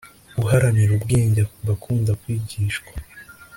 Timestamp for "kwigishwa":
2.21-2.91